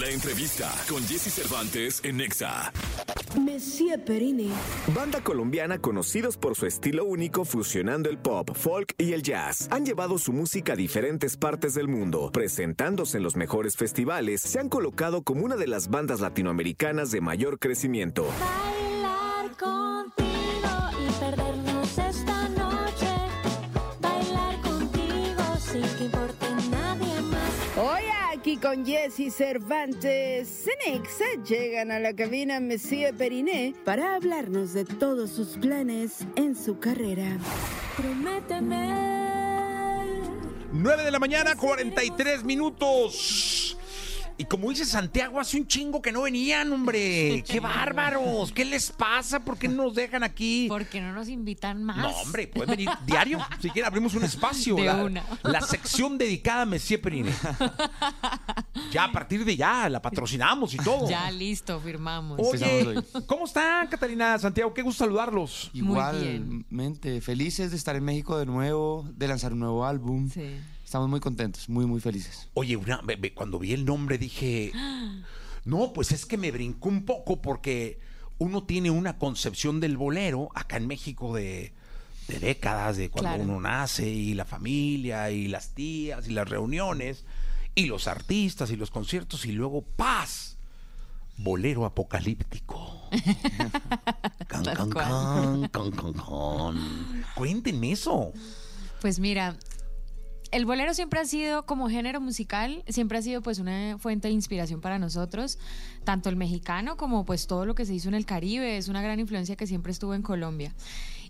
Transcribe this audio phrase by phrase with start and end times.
[0.00, 2.72] La entrevista con Jesse Cervantes en Nexa.
[3.38, 4.50] Monsieur Perini.
[4.94, 9.68] Banda colombiana conocidos por su estilo único fusionando el pop, folk y el jazz.
[9.70, 12.30] Han llevado su música a diferentes partes del mundo.
[12.32, 17.20] Presentándose en los mejores festivales, se han colocado como una de las bandas latinoamericanas de
[17.20, 18.26] mayor crecimiento.
[18.40, 20.19] Bailar contigo
[28.70, 35.56] con Jesse Cervantes, Cenexa llegan a la cabina Monsieur Periné para hablarnos de todos sus
[35.56, 37.36] planes en su carrera.
[37.96, 38.86] Prométeme.
[40.72, 43.59] 9 de la mañana, 43 minutos.
[44.40, 47.44] Y como dice Santiago, hace un chingo que no venían, hombre.
[47.46, 48.50] ¡Qué bárbaros!
[48.52, 49.40] ¿Qué les pasa?
[49.40, 50.64] ¿Por qué no nos dejan aquí?
[50.66, 51.98] Porque no nos invitan más.
[51.98, 53.38] No, hombre, pueden venir diario.
[53.60, 54.76] Si quieren, abrimos un espacio.
[54.76, 55.24] De la, una.
[55.42, 57.34] la sección dedicada a Messier Perine.
[58.92, 61.08] Ya a partir de ya, la patrocinamos y todo.
[61.08, 62.40] Ya listo, firmamos.
[62.42, 62.96] Oye,
[63.26, 64.74] ¿cómo están, Catalina Santiago?
[64.74, 65.70] Qué gusto saludarlos.
[65.72, 65.84] bien.
[65.84, 70.28] Igualmente, felices de estar en México de nuevo, de lanzar un nuevo álbum.
[70.30, 70.58] Sí.
[70.90, 72.48] Estamos muy contentos, muy, muy felices.
[72.54, 73.00] Oye, una-
[73.32, 74.72] cuando vi el nombre dije,
[75.64, 78.00] no, pues es que me brincó un poco porque
[78.38, 81.72] uno tiene una concepción del bolero acá en México de,
[82.26, 83.44] de décadas, de cuando Claro.
[83.44, 87.24] uno nace y la familia y las tías y las reuniones
[87.76, 90.56] y los artistas y los conciertos y luego paz.
[91.36, 93.00] Bolero apocalíptico.
[94.48, 97.24] Can, can, can, can, can, can.
[97.36, 98.32] Cuéntenme eso.
[99.00, 99.56] Pues mira,
[100.50, 104.34] el bolero siempre ha sido como género musical, siempre ha sido pues una fuente de
[104.34, 105.58] inspiración para nosotros,
[106.04, 109.02] tanto el mexicano como pues todo lo que se hizo en el Caribe, es una
[109.02, 110.74] gran influencia que siempre estuvo en Colombia.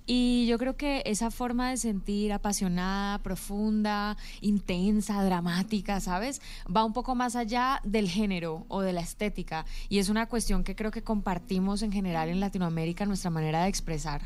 [0.07, 6.41] Y yo creo que esa forma de sentir apasionada, profunda, intensa, dramática, ¿sabes?
[6.75, 9.67] Va un poco más allá del género o de la estética.
[9.89, 13.69] Y es una cuestión que creo que compartimos en general en Latinoamérica, nuestra manera de
[13.69, 14.23] expresar.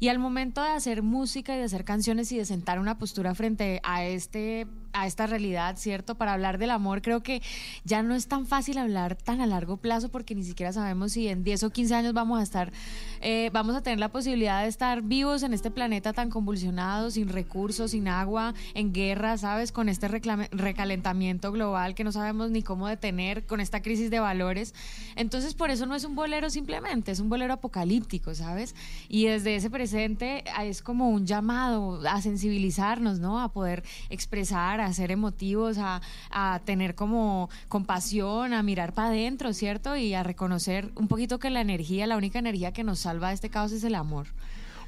[0.00, 3.34] Y al momento de hacer música y de hacer canciones y de sentar una postura
[3.34, 6.14] frente a este a esta realidad, ¿cierto?
[6.14, 7.42] Para hablar del amor, creo que
[7.84, 11.28] ya no es tan fácil hablar tan a largo plazo porque ni siquiera sabemos si
[11.28, 12.72] en 10 o 15 años vamos a estar,
[13.20, 17.28] eh, vamos a tener la posibilidad de estar vivos en este planeta tan convulsionado, sin
[17.28, 19.72] recursos, sin agua, en guerra, ¿sabes?
[19.72, 24.74] Con este recalentamiento global que no sabemos ni cómo detener, con esta crisis de valores.
[25.16, 28.76] Entonces, por eso no es un bolero simplemente, es un bolero apocalíptico, ¿sabes?
[29.08, 33.38] Y desde ese presente ah, es como un llamado a sensibilizarnos, ¿no?
[33.42, 36.00] A poder expresar, a ser emotivos, a,
[36.30, 39.94] a tener como compasión, a mirar para adentro, ¿cierto?
[39.94, 43.34] Y a reconocer un poquito que la energía, la única energía que nos salva de
[43.34, 44.28] este caos es el amor.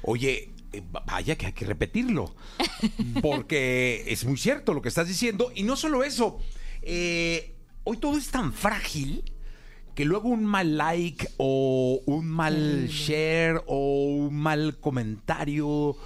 [0.01, 2.33] Oye, eh, va- vaya que hay que repetirlo.
[3.21, 5.51] Porque es muy cierto lo que estás diciendo.
[5.53, 6.39] Y no solo eso.
[6.81, 7.53] eh,
[7.83, 9.23] hoy todo es tan frágil
[9.97, 15.97] que luego un mal like o un mal share o un mal comentario,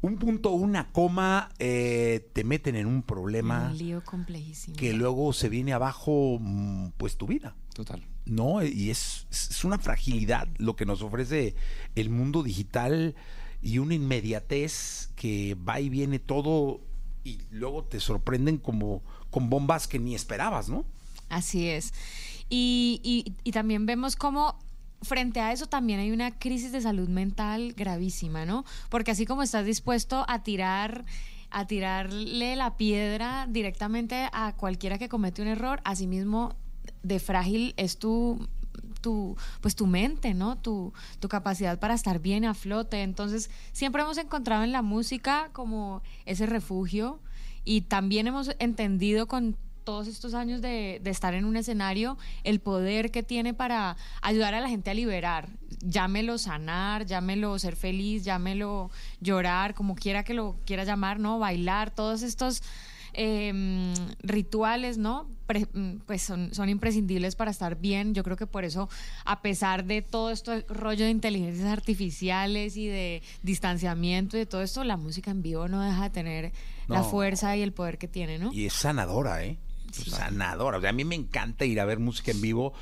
[0.00, 4.76] un punto, una coma, eh, te meten en un problema Un lío complejísimo.
[4.76, 7.54] que luego se viene abajo, mm, pues tu vida.
[7.72, 8.02] Total.
[8.24, 8.64] ¿no?
[8.64, 11.54] Y es, es una fragilidad lo que nos ofrece
[11.94, 13.14] el mundo digital
[13.62, 16.80] y una inmediatez que va y viene todo
[17.22, 20.84] y luego te sorprenden como con bombas que ni esperabas, ¿no?
[21.28, 21.92] Así es.
[22.48, 23.00] Y,
[23.44, 24.58] y- también vemos cómo
[25.02, 28.64] frente a eso también hay una crisis de salud mental gravísima, ¿no?
[28.88, 31.04] Porque así como estás dispuesto a tirar
[31.50, 36.54] a tirarle la piedra directamente a cualquiera que comete un error, asimismo
[37.02, 38.46] de frágil es tu
[39.00, 40.56] tu pues tu mente, ¿no?
[40.58, 43.02] Tu, tu capacidad para estar bien a flote.
[43.02, 47.20] Entonces, siempre hemos encontrado en la música como ese refugio
[47.64, 49.56] y también hemos entendido con
[49.86, 54.52] todos estos años de, de estar en un escenario el poder que tiene para ayudar
[54.52, 55.48] a la gente a liberar.
[55.80, 61.38] Llámelo sanar, llámelo ser feliz, llámelo llorar, como quiera que lo quiera llamar, ¿no?
[61.38, 62.62] Bailar, todos estos
[63.18, 65.26] eh, rituales, ¿no?
[65.46, 68.12] Pre- mm, pues son, son imprescindibles para estar bien.
[68.12, 68.88] Yo creo que por eso,
[69.24, 74.62] a pesar de todo esto rollo de inteligencias artificiales y de distanciamiento y de todo
[74.62, 76.52] esto, la música en vivo no deja de tener
[76.88, 78.52] la fuerza y el poder que tiene, ¿no?
[78.52, 79.56] Y es sanadora, ¿eh?
[79.92, 80.78] Sanadora.
[80.78, 82.72] O sea, a mí me encanta ir a ver música en vivo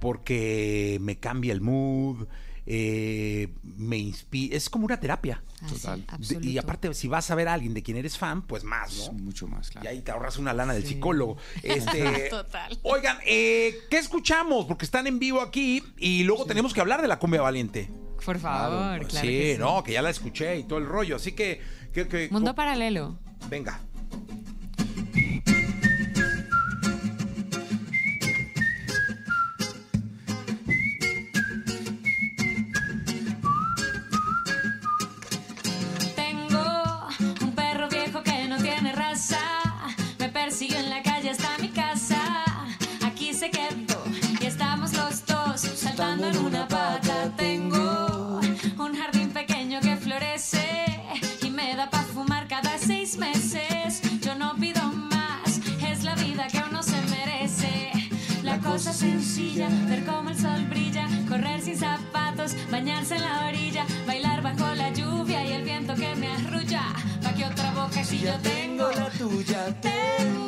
[0.00, 2.26] porque me cambia el mood,
[2.66, 4.56] eh, me inspira.
[4.56, 5.42] Es como una terapia.
[5.62, 6.04] Así, Total.
[6.18, 9.08] De- y aparte, si vas a ver a alguien de quien eres fan, pues más,
[9.12, 9.12] ¿no?
[9.18, 9.88] mucho más, Y claro.
[9.90, 11.36] ahí te ahorras una lana del psicólogo.
[11.62, 12.78] Este, Total.
[12.82, 14.66] Oigan, eh, ¿qué escuchamos?
[14.66, 17.90] Porque están en vivo aquí y luego tenemos que hablar de la cumbia valiente.
[18.24, 19.08] Por favor, claro.
[19.08, 19.58] sí, que sí.
[19.60, 21.16] no, que ya la escuché y todo el rollo.
[21.16, 21.60] Así que,
[21.92, 23.18] que, que- Mundo paralelo.
[23.50, 23.80] venga.
[62.70, 66.82] Bañarse en la orilla, bailar bajo la lluvia y el viento que me arrulla.
[67.22, 69.74] Pa' que otra boca si yo tengo la tuya.
[69.80, 70.43] tengo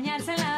[0.00, 0.49] bañarse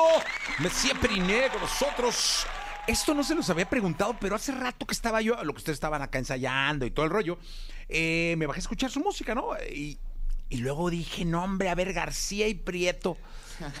[0.00, 0.22] vivo.
[0.58, 2.46] Mesía Periné con nosotros.
[2.86, 5.76] Esto no se los había preguntado, pero hace rato que estaba yo, lo que ustedes
[5.76, 7.38] estaban acá ensayando y todo el rollo,
[7.88, 9.50] eh, me bajé a escuchar su música, ¿no?
[9.70, 9.98] Y,
[10.48, 13.16] y luego dije, no, hombre, a ver, García y Prieto,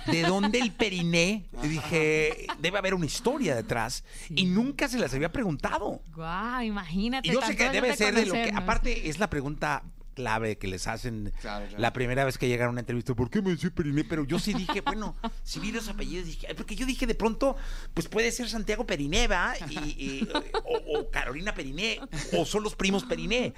[0.06, 1.46] ¿de dónde el Periné?
[1.62, 4.04] Y dije, debe haber una historia detrás.
[4.28, 6.02] Y nunca se las había preguntado.
[6.14, 7.28] Guau, imagínate.
[7.28, 9.82] Y yo sé que debe de ser de lo que, aparte, es la pregunta
[10.20, 11.80] clave que les hacen Claro, claro.
[11.82, 13.14] la primera vez que llegan a una entrevista.
[13.14, 14.04] ¿Por qué me dice Periné?
[14.04, 17.56] Pero yo sí dije, bueno, si vi los apellidos, dije, porque yo dije de pronto,
[17.94, 19.54] pues puede ser Santiago Periné, ¿va?
[19.68, 20.28] Y, y-
[20.64, 21.98] o, o Carolina Periné,
[22.36, 23.54] o son los primos Periné,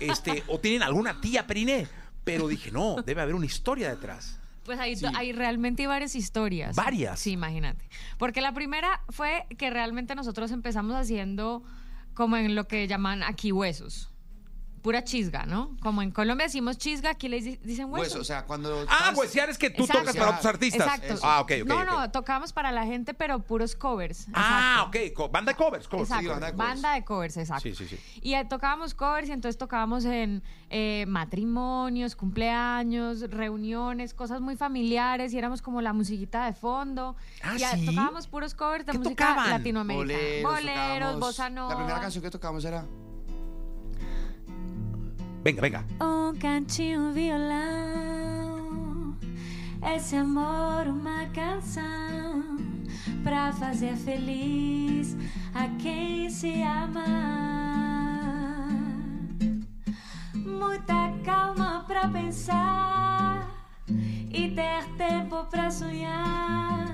[0.00, 1.86] este, o tienen alguna tía Periné.
[2.24, 4.40] Pero dije, no, debe haber una historia detrás.
[4.64, 6.74] Pues hay, hay realmente hay varias historias.
[6.74, 7.20] Varias.
[7.20, 7.88] Sí, imagínate.
[8.18, 11.62] Porque la primera fue que realmente nosotros empezamos haciendo
[12.14, 14.10] como en lo que llaman aquí huesos.
[14.86, 15.76] Pura chisga, ¿no?
[15.82, 18.06] Como en Colombia decimos chisga, aquí les di- dicen huesos.
[18.06, 18.86] Hueso, o sea, cuando.
[18.88, 20.02] Ah, estás- pues ya es que tú Exacto.
[20.02, 20.86] tocas para otros artistas.
[20.86, 21.20] Exacto.
[21.24, 21.66] Ah, ok, ok.
[21.68, 24.28] no, no, tocamos para la gente, pero puros covers.
[24.32, 24.98] Ah, Exacto.
[25.08, 25.88] ok, co- banda de covers.
[25.88, 26.08] covers.
[26.08, 26.68] Exacto, Sí, banda de covers.
[26.74, 27.62] banda de covers, exacto.
[27.64, 27.98] Sí, sí, sí.
[28.22, 35.32] Y eh, tocábamos covers y entonces tocábamos en eh, matrimonios, cumpleaños, reuniones, cosas muy familiares
[35.34, 37.16] y éramos como la musiquita de fondo.
[37.42, 37.86] Ah, y a- ¿sí?
[37.86, 39.50] tocábamos puros covers de ¿Qué música tocaban?
[39.50, 40.12] latinoamericana.
[40.18, 41.70] Boleros, Boleros, tocábamos- bossa nova.
[41.70, 42.84] La primera canción que tocamos era.
[45.46, 45.84] Venga, venga.
[46.02, 49.16] Um cantinho, um violão.
[49.94, 52.56] Esse amor, uma canção.
[53.22, 55.16] Pra fazer feliz
[55.54, 57.06] a quem se ama.
[60.34, 63.48] Muita calma pra pensar.
[63.88, 66.92] E ter tempo pra sonhar.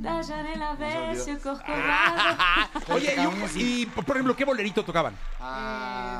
[0.00, 0.62] Da janela.
[2.88, 5.14] Oye, y, un- y, por ejemplo, ¿qué bolerito tocaban?
[5.40, 6.11] Ah,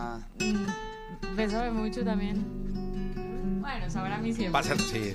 [1.43, 2.37] Beso de mucho también.
[3.61, 4.53] Bueno, sabrá a mí siempre.
[4.53, 5.13] Va a ser, sí.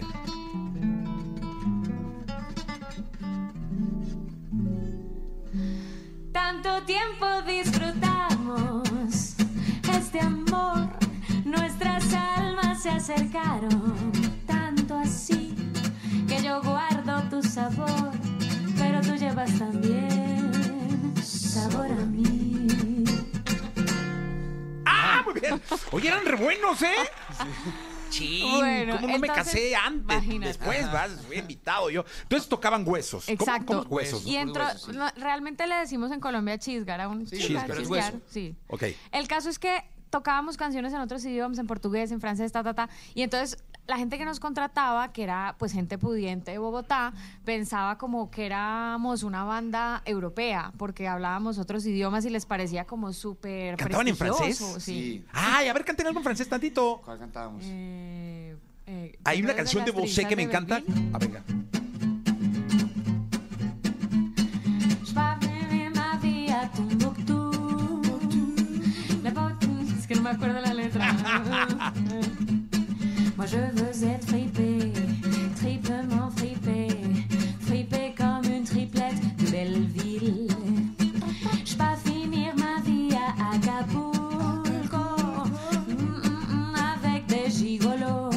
[6.33, 9.35] Tanto tiempo disfrutamos
[9.97, 10.89] este amor,
[11.45, 14.11] nuestras almas se acercaron,
[14.45, 15.55] tanto así
[16.27, 18.11] que yo guardo tu sabor,
[18.77, 20.51] pero tú llevas también
[21.23, 22.36] sabor a mí.
[25.91, 26.93] Oye, eran re buenos, ¿eh?
[28.09, 28.41] Sí.
[28.55, 30.03] Bueno, ¿Cómo no me casé antes?
[30.15, 30.47] imagínate.
[30.47, 32.05] Después, vas, fui invitado yo.
[32.23, 33.25] Entonces tocaban huesos.
[33.25, 33.83] ¿Cómo- Exacto.
[33.83, 34.25] ¿Cómo, huesos?
[34.25, 34.97] Y entró, huesos, sí.
[34.97, 38.21] no, realmente le decimos en Colombia chisga, era un es chisgar, hueso.
[38.29, 38.55] sí.
[38.67, 38.83] Ok.
[39.11, 42.73] El caso es que tocábamos canciones en otros idiomas, en portugués, en francés, ta, ta,
[42.73, 42.89] ta.
[43.13, 47.13] Y entonces la gente que nos contrataba, que era pues gente pudiente de Bogotá,
[47.45, 53.13] pensaba como que éramos una banda europea, porque hablábamos otros idiomas y les parecía como
[53.13, 54.57] súper ¿Cantaban en francés?
[54.57, 54.79] Sí.
[54.79, 55.25] sí.
[55.31, 57.01] Ay, a ver, canten algo en francés tantito.
[57.03, 57.63] ¿Cuál cantábamos?
[57.65, 60.81] Eh, eh, Hay una ¿te acuerdas canción de Bosé que me encanta.
[61.13, 61.43] Ah, venga.
[69.97, 71.15] Es que no me acuerdo la letra.
[73.47, 74.91] je veux être fripée,
[75.55, 76.89] triplement fripée,
[77.61, 80.47] fripée comme une triplette de Belleville.
[81.63, 84.97] J'pas finir ma vie à Acapulco
[85.87, 88.31] mm, mm, mm, avec des gigolos.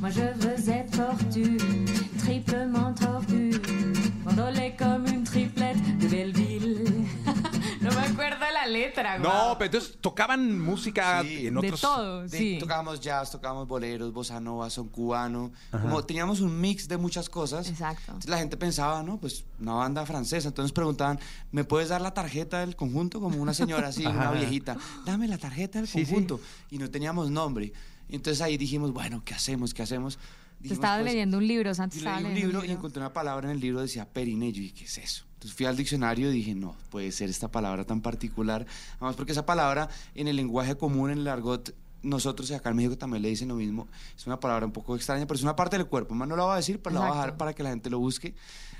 [0.00, 1.86] Moi je veux être fortune,
[2.18, 2.79] triplement
[9.20, 11.46] No, pero entonces tocaban música Sí.
[11.46, 11.80] en De otros.
[11.80, 12.56] todo, De- sí.
[12.60, 15.52] Tocábamos jazz, tocábamos boleros, bossa nova, son cubano.
[15.70, 17.68] Como teníamos un mix de muchas cosas.
[17.68, 18.02] Exacto.
[18.08, 19.18] Entonces la gente pensaba, ¿no?
[19.18, 20.48] Pues una banda francesa.
[20.48, 21.18] Entonces preguntaban,
[21.52, 23.20] ¿me puedes dar la tarjeta del conjunto?
[23.20, 24.76] Como una señora así, una viejita.
[25.04, 26.04] Dame la tarjeta del Sí, sí.
[26.06, 26.40] conjunto.
[26.70, 27.72] Y no teníamos nombre.
[28.08, 29.72] Entonces ahí dijimos, bueno, ¿qué hacemos?
[29.74, 30.16] ¿Qué hacemos?
[30.16, 32.76] Te Dijimos, estaba pues, leyendo un libro, Santi y estaba leí un leyendo libro y
[32.76, 34.48] encontré una palabra en el libro decía perine.
[34.48, 35.24] Y yo dije, ¿qué es eso?
[35.40, 38.66] Entonces fui al diccionario y dije, no, puede ser esta palabra tan particular.
[38.96, 42.96] Además, porque esa palabra en el lenguaje común, en el argot, nosotros acá en México
[42.96, 43.88] también le dicen lo mismo.
[44.16, 46.14] Es una palabra un poco extraña, pero es una parte del cuerpo.
[46.14, 47.38] Más no la voy a decir, pero la voy a dejar Exacto.
[47.38, 48.34] para que la gente lo busque.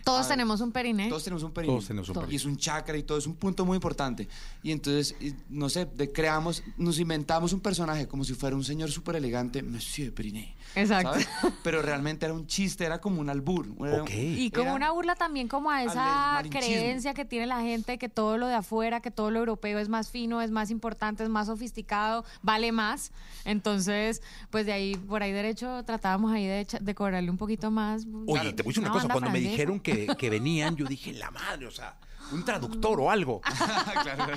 [0.04, 1.08] Todos A ver, tenemos un periné.
[1.10, 1.74] Todos tenemos un perine.
[1.74, 2.32] Todos tenemos un perine.
[2.32, 4.28] Y es un chakra y todo, es un punto muy importante.
[4.62, 5.14] Y entonces,
[5.50, 9.62] no sé, de- creamos, nos inventamos un personaje como si fuera un señor súper elegante,
[9.62, 10.56] Monsieur Periné.
[10.74, 11.10] Exacto.
[11.12, 11.28] ¿sabes?
[11.62, 13.66] Pero realmente era un chiste, era como un albur.
[13.84, 14.10] era- Ok.
[14.14, 18.08] Y como era- una burla también como a esa creencia que tiene la gente que
[18.08, 21.28] todo lo de afuera, que todo lo europeo es más fino, es más importante, es
[21.28, 23.09] más sofisticado, vale más.
[23.44, 28.06] Entonces, pues de ahí, por ahí derecho, tratábamos ahí de, cobrarle un poquito más.
[28.26, 29.08] Oye, te voy a decir una cosa.
[29.08, 31.96] Cuando me dijeron que, que venían, yo dije, la madre, o sea,
[32.32, 33.40] un traductor o algo.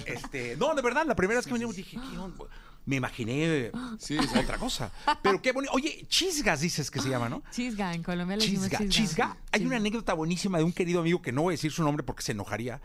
[0.05, 2.45] Este, no, de verdad, la primera vez que venimos dije, ¿qué onda?
[2.85, 4.91] Me imaginé Sí, otra cosa.
[5.21, 5.73] Pero qué bonito.
[5.73, 7.43] Oye, chisgas dices que se llama, ¿no?
[7.51, 8.79] Chisga, en Colombia le Chisga.
[8.79, 8.89] chisga.
[8.89, 9.37] Chisga.
[9.51, 12.03] Hay una anécdota buenísima de un querido amigo que no voy a decir su nombre
[12.03, 12.81] porque se enojaría.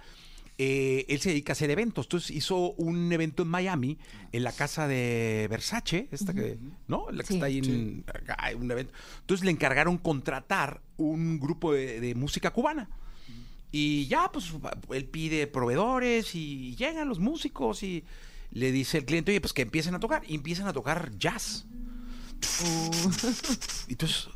[0.61, 2.07] Eh, él se dedica a hacer eventos.
[2.07, 3.97] Entonces hizo un evento en Miami,
[4.33, 7.07] en la casa de Versace, esta que, ¿no?
[7.13, 7.35] La que Sí.
[7.35, 8.93] está ahí en acá, hay un evento.
[9.21, 12.91] Entonces le encargaron contratar un grupo de, de música cubana.
[13.71, 14.53] Y ya, pues,
[14.91, 18.03] él pide proveedores y llegan los músicos y
[18.51, 20.23] le dice el cliente, oye, pues que empiecen a tocar.
[20.27, 21.67] Y empiezan a tocar jazz.
[23.89, 24.29] Y Entonces,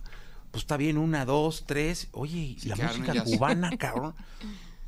[0.51, 2.09] pues está bien, una, dos, tres.
[2.13, 3.25] Oye, la música jazz.
[3.25, 4.15] cubana, cabrón.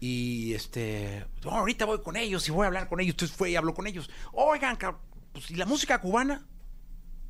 [0.07, 3.15] Y este, "No, ahorita voy con ellos y voy a hablar con ellos.
[3.15, 4.11] Entonces fue y habló con ellos.
[4.33, 5.01] Oigan, cabrón,
[5.33, 6.47] pues, ¿y la música cubana?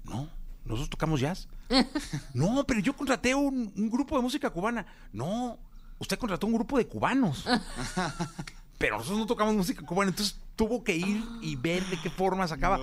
[0.03, 0.29] No,
[0.65, 1.47] nosotros tocamos jazz.
[2.35, 4.85] No, pero yo contraté un, un grupo de música cubana.
[5.13, 5.57] No,
[6.01, 7.45] usted contrató un grupo de cubanos.
[8.79, 10.11] Pero nosotros no tocamos música cubana.
[10.11, 12.81] Entonces tuvo que ir y ver de qué forma sacaba.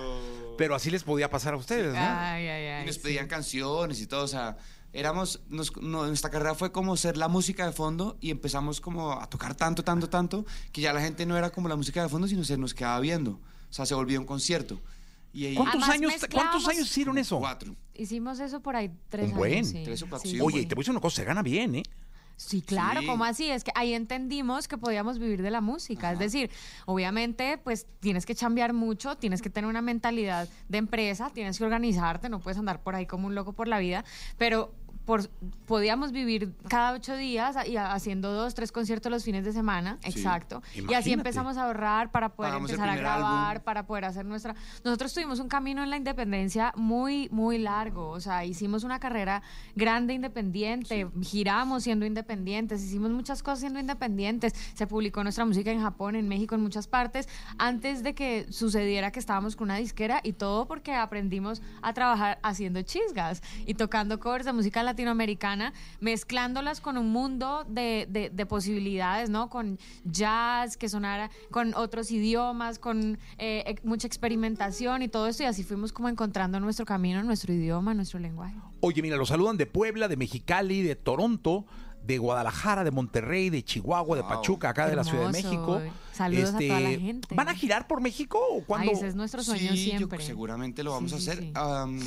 [0.58, 2.00] Pero así les podía pasar a ustedes, ¿no?
[2.00, 2.90] Ay, ay, ay.
[2.90, 3.00] Y sí.
[3.00, 4.58] pedían canciones y todo, o sea,
[4.94, 9.14] éramos, nos- no, nuestra carrera fue como ser la música de fondo y empezamos como
[9.14, 12.10] a tocar tanto, tanto, tanto, que ya la gente no era como la música de
[12.10, 14.80] fondo, sino se nos quedaba viendo, o sea, se volvió un concierto.
[15.34, 17.40] Y ahí, ¿Cuántos años, ¿Cuántos años hicieron eso?
[17.40, 17.74] Cuatro.
[17.94, 19.54] Hicimos eso por ahí tres Un buen.
[19.54, 19.68] años.
[19.68, 19.82] sí.
[19.84, 20.66] Tres o cuatro, Sí, sí, sí, Oye, sí.
[20.66, 21.84] te voy a decir una cosa, se gana bien, ¿eh?
[22.36, 23.06] Sí, claro, Sí.
[23.06, 23.50] ¿cómo así?
[23.52, 26.12] Es que ahí entendimos que podíamos vivir de la música.
[26.12, 26.50] Es decir,
[26.88, 31.64] obviamente, pues tienes que chambear mucho, tienes que tener una mentalidad de empresa, tienes que
[31.66, 34.04] organizarte, no puedes andar por ahí como un loco por la vida,
[34.40, 34.74] pero
[35.06, 35.30] por,
[35.66, 40.62] podíamos vivir cada ocho días y haciendo dos, tres conciertos los fines de semana, exacto.
[40.74, 41.12] Y así Imagínate.
[41.14, 43.64] empezamos a ahorrar para poder Pagamos empezar a grabar, álbum.
[43.64, 44.56] para poder hacer nuestra...
[44.84, 48.10] Nosotros tuvimos un camino en la independencia muy, muy largo.
[48.10, 49.42] O sea, hicimos una carrera
[49.76, 54.54] grande independiente, giramos siendo independientes, hicimos muchas cosas siendo independientes.
[54.74, 57.28] Se publicó nuestra música en Japón, en México, en muchas partes,
[57.58, 62.40] antes de que sucediera que estábamos con una disquera y todo porque aprendimos a trabajar
[62.44, 68.46] haciendo chisgas y tocando covers de música latinoamericana, mezclándolas con un mundo de, de- de
[68.46, 69.50] posibilidades, ¿no?
[69.50, 75.44] Con jazz, que sonara con otros idiomas, con eh, mucha experimentación y todo esto.
[75.44, 78.56] Y así fuimos como encontrando nuestro camino, nuestro idioma, nuestro lenguaje.
[78.82, 81.66] Oye, mira, los saludan de Puebla, de Mexicali, de Toronto,
[82.04, 84.30] de Guadalajara, de Monterrey, de Chihuahua, de Wow.
[84.32, 85.44] Pachuca, acá de la Ciudad de.
[85.44, 85.78] México.
[85.80, 87.36] Este, Saludos a toda la gente.
[87.36, 88.90] ¿Van a girar por México o cuándo?
[88.92, 90.22] Ay, ese es nuestro sueño Sí, yo- siempre.
[90.24, 91.40] seguramente lo Sí, vamos a hacer.
[91.40, 91.52] sí.
[91.56, 92.00] Am,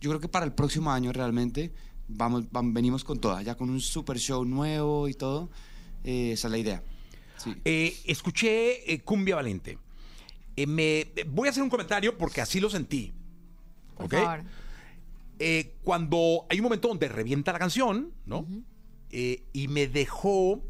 [0.00, 1.72] yo creo que para el próximo año realmente
[2.08, 5.50] vamos, vam- venimos con toda, ya con un super show nuevo y todo.
[6.04, 6.82] Eh, esa es la idea.
[7.36, 7.54] Sí.
[7.64, 9.78] Eh, escuché eh, Cumbia Valente.
[10.56, 13.12] Eh, me, voy a hacer un comentario porque así lo sentí.
[13.96, 14.12] Por ¿ok?
[14.14, 14.44] favor.
[15.38, 18.44] Eh, cuando hay un momento donde revienta la canción, ¿no?
[19.10, 20.62] Eh, y me dejó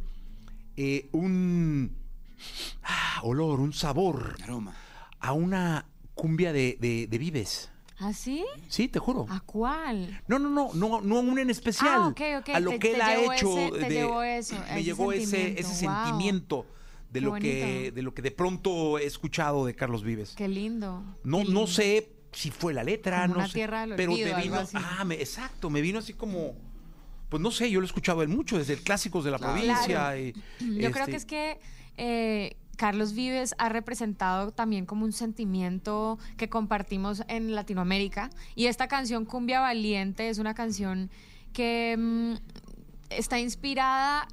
[0.76, 1.96] eh, un
[2.82, 4.76] ah, olor, un sabor Aroma.
[5.20, 7.70] a una cumbia de, de- de Vives.
[8.00, 8.44] ¿Ah, sí?
[8.68, 9.26] Sí, te juro.
[9.28, 10.20] ¿A cuál?
[10.28, 12.00] No, no, no, no, no una en especial.
[12.02, 13.58] Ah, ok, ok, A lo te- que te él ha hecho.
[13.58, 15.94] ese- te de- llevó eso, me ese llegó ese, sentimiento, ese wow.
[16.04, 16.66] sentimiento
[17.10, 20.34] de Qué lo que de lo que de pronto he escuchado de Carlos Vives.
[20.36, 21.02] Qué lindo.
[21.24, 24.12] No, qué no sé si fue la letra, Como no una sé, tierra del pero
[24.12, 24.76] olvido, algo vino, así.
[24.78, 26.54] ah, me- exacto, me vino así como,
[27.30, 29.54] pues no sé, yo lo he escuchado él mucho desde el clásicos de la Claro.
[29.54, 29.86] provincia.
[29.86, 30.18] Claro.
[30.20, 31.60] y, Yo creo este, que es que
[31.96, 38.30] eh, Carlos Vives ha representado también como un sentimiento que compartimos en Latinoamérica.
[38.54, 41.10] Y esta canción, Cumbia Valiente, es una canción
[41.52, 42.34] que mm,
[43.10, 44.28] está inspirada,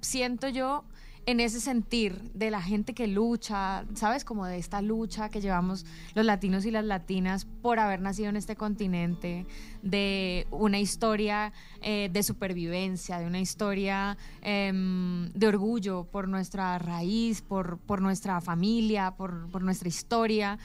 [0.00, 0.84] siento yo,
[1.26, 4.24] en ese sentir de la gente que lucha, ¿sabes?
[4.24, 5.84] Como de esta lucha que llevamos
[6.14, 9.46] los latinos y las latinas por haber nacido en este continente,
[9.82, 17.42] de una historia eh, de supervivencia, de una historia em, de orgullo por nuestra raíz,
[17.42, 20.58] por, por nuestra familia, por, por nuestra historia.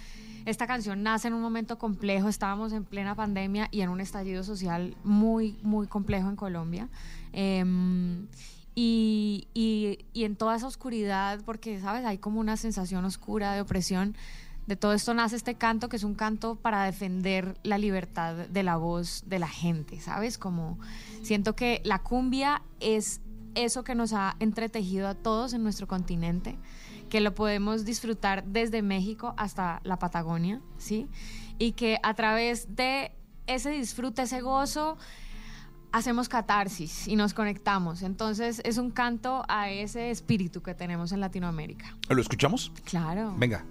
[0.45, 4.43] Esta canción nace en un momento complejo, estábamos en plena pandemia y en un estallido
[4.43, 6.87] social muy, muy complejo en Colombia.
[7.33, 8.27] Em,
[8.75, 9.14] y,
[9.53, 12.05] y- en toda esa oscuridad, porque, ¿sabes?
[12.05, 14.15] Hay como una sensación oscura de opresión.
[14.67, 18.63] De todo esto nace este canto, que es un canto para defender la libertad de
[18.63, 20.37] la voz de la gente, ¿sabes?
[20.39, 20.79] Como
[21.21, 23.21] siento que la cumbia es
[23.53, 26.57] eso que nos ha entretejido a todos en nuestro continente,
[27.09, 31.07] que lo podemos disfrutar desde México hasta la Patagonia, ¿sí?
[31.59, 33.11] Y que a través de
[33.47, 34.97] ese disfrute, ese gozo,
[35.95, 38.01] hacemos catarsis y nos conectamos.
[38.01, 41.95] Entonces es un canto a ese espíritu que tenemos en Latinoamérica.
[42.09, 42.73] ¿Lo escuchamos?
[42.83, 43.33] Claro.
[43.37, 43.63] Venga.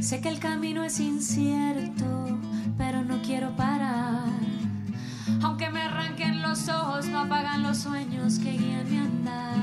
[0.00, 2.38] Sé que el camino es incierto,
[2.78, 4.28] pero no quiero parar.
[5.42, 9.56] Aunque me arranquen los ojos, no apagan los sueños que guían mi andar.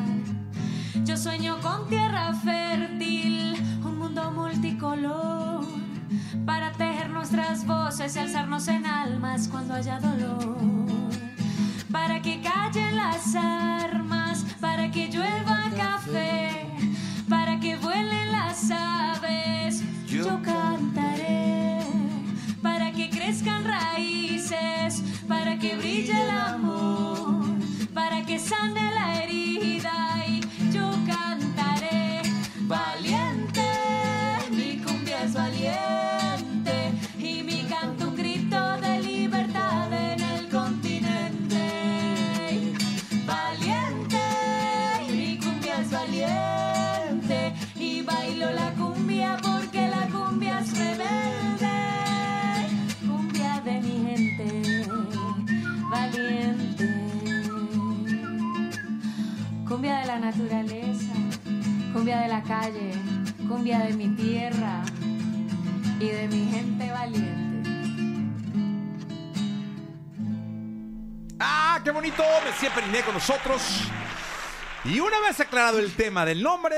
[1.05, 3.53] Yo sueño con tierra fértil,
[3.86, 5.63] un mundo multicolor,
[6.45, 6.71] para
[7.31, 10.57] nuestras voces y alzarnos en almas cuando haya dolor.
[11.89, 16.67] Para que callen las armas, para que llueva café,
[17.29, 19.81] para que vuelen las aves.
[20.07, 21.79] Yo cantaré
[22.61, 27.10] para que crezcan raíces, para que brille el amor,
[62.11, 62.91] cumbia de la calle,
[63.47, 64.83] cumbia de mi tierra
[65.97, 67.69] y de mi gente valiente.
[71.39, 72.21] ¡Ah, qué bonito!
[72.43, 73.83] Mesía Periné con nosotros.
[74.83, 76.75] Y una vez aclarado el tema del nombre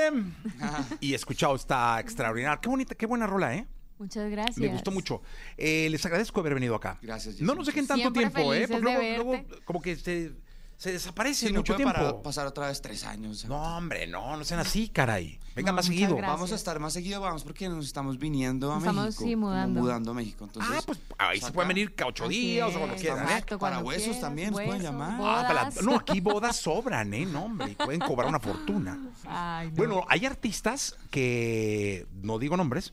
[1.00, 3.66] y escuchado esta extraordinaria, qué bonita, qué buena rola, ¿eh?
[3.98, 4.58] Muchas gracias.
[4.58, 5.20] Me gustó mucho.
[5.56, 6.98] Eh, les agradezco haber venido acá.
[7.02, 7.58] Gracias, No Jessy.
[7.58, 8.68] nos dejen tanto Siempre tiempo, ¿eh?
[8.68, 10.32] Porque luego, luego como que se,
[10.76, 11.94] se desaparece Sí, no mucho puede tiempo.
[11.98, 13.44] parar- pasar otra vez tres años.
[13.46, 15.38] No, hombre, no, no sean así, caray.
[15.54, 16.16] Vengan No, más seguido.
[16.16, 16.32] gracias.
[16.34, 19.24] Vamos a estar más seguido, vamos, porque nos estamos viniendo a Nos estamos, México.
[19.24, 19.80] sí, mudando.
[19.80, 20.44] mudando a México.
[20.44, 23.22] Entonces, ah, pues ahí se saca- pueden venir cada ocho días o cuando quieran, ¿eh?
[23.22, 25.20] exacto, Para cuando huesos quieras, también nos pueden huesos, llamar.
[25.22, 27.24] Ah, para la- no, aquí bodas sobran, ¿eh?
[27.24, 28.98] No, hombre, pueden cobrar una fortuna.
[29.26, 29.74] Ay, no.
[29.76, 32.92] Bueno, hay artistas que, no digo nombres,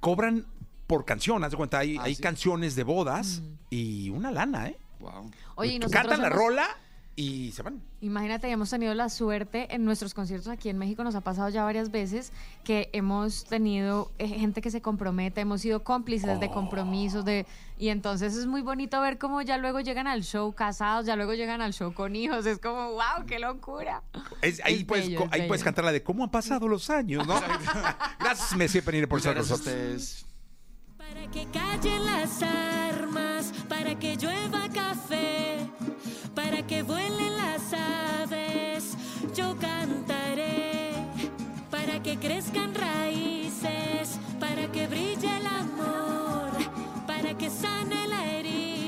[0.00, 0.46] cobran
[0.86, 2.22] por canción, haz de cuenta, hay, Ah, hay ¿sí?
[2.22, 4.76] canciones de bodas y una lana, ¿eh?
[5.00, 5.30] Wow.
[5.56, 6.68] Oye, y nosotros Cantan la rola
[7.14, 7.82] y se van.
[8.00, 11.62] Imagínate, hemos tenido la suerte en nuestros conciertos aquí en México, nos ha pasado ya
[11.62, 12.32] varias veces
[12.64, 17.46] que hemos tenido eh, gente que se compromete, hemos sido cómplices de compromisos, de
[17.78, 21.34] y entonces es muy bonito ver cómo ya luego llegan al show casados, ya luego
[21.34, 24.02] llegan al show con hijos, es como, wow, qué locura.
[24.40, 25.48] Es- ahí Es puedes, bello, co- es ahí bello.
[25.48, 27.34] puedes cantar la de cómo han pasado los años, ¿no?
[28.20, 29.50] Gracias, Messi, por venir por nosotros.
[29.50, 30.26] ustedes.
[30.96, 35.61] Para que callen las armas, para que llueva café,
[36.34, 38.96] para que vuelen las aves.
[39.34, 40.92] Yo cantaré
[41.70, 46.50] para que crezcan raíces, para que brille el amor,
[47.06, 48.81] para que sane la herida.